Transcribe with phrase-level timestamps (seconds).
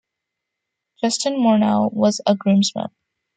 [0.99, 2.89] Justin Morneau was a groomsman.